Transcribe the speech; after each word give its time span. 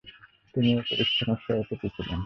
তিনি 0.53 0.67
এই 0.71 0.81
প্রতিষ্ঠানের 0.87 1.39
সভাপতি 1.43 1.87
ছিলেন। 1.95 2.19